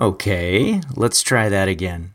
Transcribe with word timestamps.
Okay, 0.00 0.80
let's 0.94 1.22
try 1.22 1.48
that 1.48 1.66
again. 1.66 2.14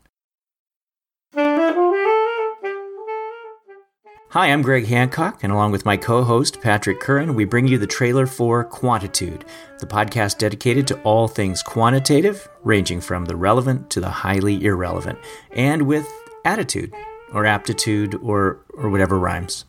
Hi, 4.30 4.46
I'm 4.46 4.62
Greg 4.62 4.86
Hancock, 4.86 5.44
and 5.44 5.52
along 5.52 5.72
with 5.72 5.84
my 5.84 5.98
co 5.98 6.24
host 6.24 6.62
Patrick 6.62 6.98
Curran, 6.98 7.34
we 7.34 7.44
bring 7.44 7.68
you 7.68 7.76
the 7.76 7.86
trailer 7.86 8.26
for 8.26 8.64
Quantitude, 8.64 9.42
the 9.80 9.86
podcast 9.86 10.38
dedicated 10.38 10.86
to 10.86 11.02
all 11.02 11.28
things 11.28 11.62
quantitative, 11.62 12.48
ranging 12.62 13.02
from 13.02 13.26
the 13.26 13.36
relevant 13.36 13.90
to 13.90 14.00
the 14.00 14.08
highly 14.08 14.64
irrelevant, 14.64 15.18
and 15.52 15.82
with 15.82 16.08
attitude, 16.46 16.90
or 17.34 17.44
aptitude, 17.44 18.14
or, 18.22 18.64
or 18.72 18.88
whatever 18.88 19.18
rhymes. 19.18 19.66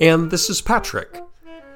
And 0.00 0.30
this 0.30 0.48
is 0.48 0.62
Patrick. 0.62 1.20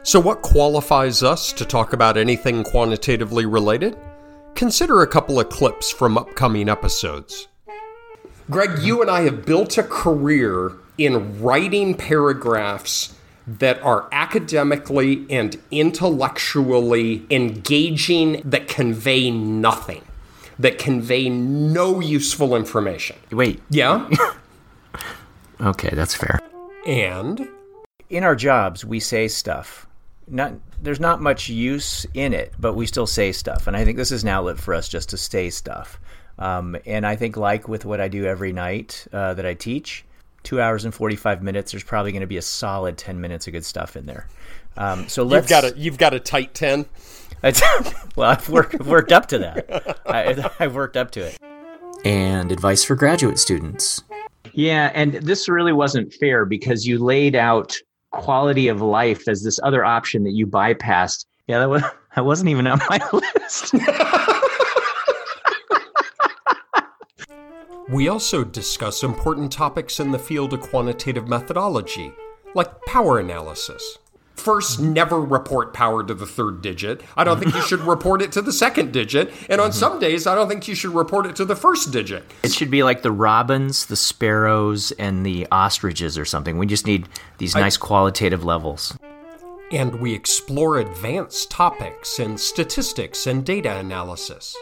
So, 0.05 0.21
what 0.21 0.41
qualifies 0.41 1.23
us 1.23 1.53
to 1.53 1.67
talk 1.67 1.93
about 1.93 2.17
anything 2.17 2.65
quantitatively 2.65 3.45
related? 3.45 3.95
Consider 4.57 5.03
a 5.03 5.07
couple 5.07 5.39
of 5.39 5.51
clips 5.51 5.91
from 5.91 6.17
upcoming 6.17 6.71
episodes. 6.71 7.47
Greg, 8.49 8.79
you 8.79 9.03
and 9.03 9.11
I 9.11 9.21
have 9.21 9.45
built 9.45 9.77
a 9.77 9.83
career 9.83 10.73
in 10.97 11.43
writing 11.43 11.93
paragraphs 11.93 13.15
that 13.47 13.79
are 13.83 14.09
academically 14.13 15.27
and 15.29 15.61
intellectually 15.71 17.27
engaging 17.29 18.41
that 18.47 18.67
convey 18.67 19.31
nothing, 19.31 20.03
that 20.59 20.79
convey 20.79 21.29
no 21.29 22.01
useful 22.01 22.57
information. 22.57 23.17
Wait. 23.31 23.61
Yeah? 23.69 24.09
okay, 25.61 25.91
that's 25.91 26.15
fair. 26.15 26.41
And? 26.87 27.47
In 28.09 28.25
our 28.25 28.35
jobs, 28.35 28.87
we 28.87 29.01
say 29.01 29.29
stuff. 29.29 29.87
Not 30.29 30.55
there's 30.83 31.01
not 31.01 31.21
much 31.21 31.49
use 31.49 32.05
in 32.15 32.33
it, 32.33 32.53
but 32.59 32.75
we 32.75 32.87
still 32.87 33.07
say 33.07 33.33
stuff, 33.33 33.67
and 33.67 33.77
I 33.77 33.85
think 33.85 33.97
this 33.97 34.11
is 34.11 34.23
an 34.23 34.29
outlet 34.29 34.59
for 34.59 34.75
us 34.75 34.89
just 34.89 35.11
to 35.11 35.17
say 35.17 35.51
stuff. 35.51 36.01
Um, 36.39 36.77
and 36.85 37.07
I 37.07 37.17
think, 37.17 37.37
like 37.37 37.69
with 37.69 37.85
what 37.85 38.01
I 38.01 38.09
do 38.09 38.27
every 38.27 38.53
night 38.53 39.07
uh, 39.13 39.35
that 39.35 39.47
I 39.47 39.55
teach, 39.55 40.05
two 40.43 40.61
hours 40.61 40.85
and 40.85 40.95
45 40.95 41.43
minutes, 41.43 41.73
there's 41.73 41.85
probably 41.85 42.13
going 42.13 42.21
to 42.21 42.27
be 42.27 42.37
a 42.37 42.43
solid 42.43 42.99
10 42.99 43.21
minutes 43.21 43.47
of 43.47 43.53
good 43.53 43.65
stuff 43.65 43.97
in 43.97 44.07
there. 44.07 44.29
Um, 44.77 45.09
so 45.09 45.23
let's. 45.23 45.51
You've 45.51 45.63
got 45.63 45.65
a, 45.65 45.79
you've 45.79 45.99
got 45.99 46.15
a 46.15 46.21
tight 46.21 46.55
10. 46.55 46.87
well, 48.17 48.31
I've 48.31 48.49
worked, 48.49 48.81
worked 48.83 49.13
up 49.13 49.27
to 49.29 49.39
that. 49.39 49.99
I, 50.07 50.51
I've 50.65 50.75
worked 50.75 50.97
up 50.97 51.11
to 51.13 51.21
it. 51.21 51.39
And 52.05 52.53
advice 52.53 52.85
for 52.85 52.95
graduate 52.95 53.39
students. 53.39 54.03
Yeah, 54.53 54.91
and 54.95 55.15
this 55.15 55.49
really 55.49 55.73
wasn't 55.73 56.13
fair 56.15 56.45
because 56.45 56.87
you 56.87 56.99
laid 56.99 57.35
out 57.35 57.77
quality 58.13 58.69
of 58.69 58.81
life 58.81 59.29
as 59.29 59.43
this 59.43 59.61
other 59.63 59.85
option 59.85 60.25
that 60.25 60.33
you 60.33 60.47
bypassed. 60.47 61.27
Yeah, 61.47 61.61
that 61.61 61.69
was 61.71 61.83
that 62.17 62.25
wasn't 62.25 62.51
even 62.51 62.67
on 62.67 62.81
my 62.89 63.01
list. 63.13 63.75
We 67.89 68.09
also 68.09 68.43
discuss 68.43 69.05
important 69.05 69.53
topics 69.53 70.01
in 70.01 70.11
the 70.11 70.19
field 70.19 70.53
of 70.53 70.61
quantitative 70.61 71.29
methodology, 71.29 72.13
like 72.57 72.85
power 72.85 73.21
analysis. 73.21 73.99
First, 74.47 74.79
never 74.79 75.21
report 75.21 75.75
power 75.75 76.05
to 76.05 76.15
the 76.15 76.25
third 76.25 76.63
digit. 76.63 77.03
I 77.17 77.25
don't 77.25 77.41
think 77.41 77.53
you 77.53 77.63
should 77.63 77.81
report 77.95 78.23
it 78.23 78.31
to 78.31 78.41
the 78.41 78.53
second 78.53 78.93
digit. 78.93 79.33
And 79.51 79.61
on 79.61 79.71
mm-hmm. 79.71 79.77
some 79.77 79.99
days, 79.99 80.25
I 80.25 80.37
don't 80.37 80.49
think 80.49 80.69
you 80.69 80.77
should 80.77 80.93
report 80.93 81.27
it 81.27 81.35
to 81.35 81.45
the 81.45 81.57
first 81.57 81.91
digit. 81.91 82.23
It 82.45 82.53
should 82.53 82.71
be 82.71 82.85
like 82.85 83.03
the 83.03 83.11
robins, 83.11 83.87
the 83.87 83.97
sparrows, 83.97 84.93
and 84.93 85.27
the 85.27 85.49
ostriches 85.51 86.17
or 86.17 86.25
something. 86.25 86.59
We 86.59 86.67
just 86.67 86.87
need 86.87 87.09
these 87.39 87.57
nice 87.57 87.77
I, 87.77 87.81
qualitative 87.81 88.45
levels. 88.45 88.97
And 89.73 90.01
we 90.01 90.15
explore 90.15 90.79
advanced 90.79 91.51
topics 91.51 92.21
in 92.21 92.39
statistics 92.39 93.27
and 93.27 93.45
data 93.45 93.77
analysis. 93.77 94.55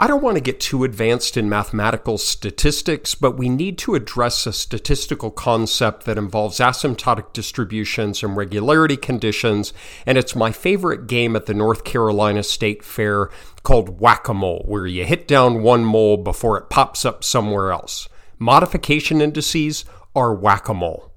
I 0.00 0.06
don't 0.06 0.22
want 0.22 0.36
to 0.36 0.40
get 0.40 0.60
too 0.60 0.84
advanced 0.84 1.36
in 1.36 1.48
mathematical 1.48 2.18
statistics, 2.18 3.16
but 3.16 3.36
we 3.36 3.48
need 3.48 3.78
to 3.78 3.96
address 3.96 4.46
a 4.46 4.52
statistical 4.52 5.32
concept 5.32 6.04
that 6.04 6.16
involves 6.16 6.60
asymptotic 6.60 7.32
distributions 7.32 8.22
and 8.22 8.36
regularity 8.36 8.96
conditions, 8.96 9.72
and 10.06 10.16
it's 10.16 10.36
my 10.36 10.52
favorite 10.52 11.08
game 11.08 11.34
at 11.34 11.46
the 11.46 11.52
North 11.52 11.82
Carolina 11.82 12.44
State 12.44 12.84
Fair 12.84 13.28
called 13.64 13.98
Whack 13.98 14.28
a 14.28 14.34
Mole, 14.34 14.62
where 14.68 14.86
you 14.86 15.04
hit 15.04 15.26
down 15.26 15.64
one 15.64 15.84
mole 15.84 16.16
before 16.16 16.56
it 16.56 16.70
pops 16.70 17.04
up 17.04 17.24
somewhere 17.24 17.72
else. 17.72 18.08
Modification 18.38 19.20
indices 19.20 19.84
are 20.14 20.32
whack 20.32 20.68
a 20.68 20.74
mole. 20.74 21.10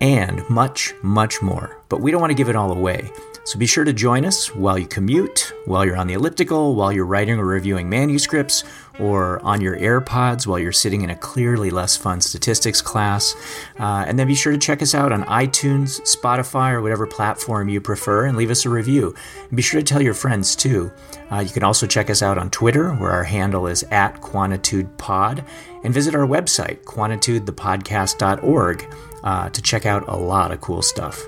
And 0.00 0.42
much, 0.50 0.94
much 1.04 1.40
more. 1.40 1.80
But 1.88 2.00
we 2.00 2.10
don't 2.10 2.20
want 2.20 2.32
to 2.32 2.36
give 2.36 2.48
it 2.48 2.56
all 2.56 2.72
away. 2.72 3.08
So 3.44 3.58
be 3.58 3.66
sure 3.66 3.84
to 3.84 3.92
join 3.92 4.24
us 4.24 4.54
while 4.54 4.78
you 4.78 4.86
commute, 4.86 5.52
while 5.66 5.84
you're 5.84 5.98
on 5.98 6.06
the 6.06 6.14
elliptical, 6.14 6.74
while 6.74 6.90
you're 6.90 7.04
writing 7.04 7.38
or 7.38 7.44
reviewing 7.44 7.90
manuscripts, 7.90 8.64
or 8.98 9.38
on 9.40 9.60
your 9.60 9.76
AirPods 9.76 10.46
while 10.46 10.58
you're 10.58 10.72
sitting 10.72 11.02
in 11.02 11.10
a 11.10 11.16
clearly 11.16 11.70
less 11.70 11.96
fun 11.96 12.20
statistics 12.20 12.80
class. 12.80 13.34
Uh, 13.78 14.04
and 14.06 14.18
then 14.18 14.26
be 14.26 14.34
sure 14.34 14.52
to 14.52 14.58
check 14.58 14.80
us 14.80 14.94
out 14.94 15.12
on 15.12 15.24
iTunes, 15.24 16.00
Spotify, 16.02 16.72
or 16.72 16.80
whatever 16.80 17.06
platform 17.06 17.68
you 17.68 17.80
prefer 17.80 18.26
and 18.26 18.36
leave 18.36 18.50
us 18.50 18.64
a 18.64 18.70
review. 18.70 19.14
And 19.48 19.56
be 19.56 19.62
sure 19.62 19.80
to 19.80 19.84
tell 19.84 20.00
your 20.00 20.14
friends 20.14 20.56
too. 20.56 20.90
Uh, 21.30 21.40
you 21.40 21.50
can 21.50 21.64
also 21.64 21.86
check 21.86 22.08
us 22.08 22.22
out 22.22 22.38
on 22.38 22.50
Twitter, 22.50 22.94
where 22.94 23.10
our 23.10 23.24
handle 23.24 23.66
is 23.66 23.82
at 23.90 24.22
QuantitudePod, 24.22 25.44
and 25.82 25.92
visit 25.92 26.14
our 26.14 26.26
website, 26.26 26.82
quantitudethepodcast.org, 26.84 28.94
uh, 29.22 29.50
to 29.50 29.62
check 29.62 29.86
out 29.86 30.08
a 30.08 30.16
lot 30.16 30.52
of 30.52 30.60
cool 30.60 30.82
stuff. 30.82 31.26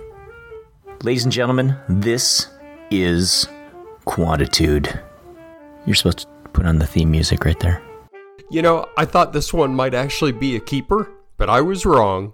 Ladies 1.03 1.25
and 1.25 1.33
gentlemen, 1.33 1.77
this 1.89 2.49
is 2.91 3.47
Quantitude. 4.07 5.01
You're 5.85 5.95
supposed 5.95 6.21
to 6.21 6.27
put 6.53 6.67
on 6.67 6.79
the 6.79 6.87
theme 6.87 7.11
music 7.11 7.45
right 7.45 7.59
there. 7.61 7.83
You 8.51 8.63
know, 8.63 8.87
I 8.97 9.05
thought 9.05 9.33
this 9.33 9.53
one 9.53 9.75
might 9.75 9.95
actually 9.95 10.33
be 10.33 10.57
a 10.57 10.61
keeper, 10.61 11.11
but 11.37 11.51
I 11.51 11.61
was 11.61 11.85
wrong. 11.85 12.33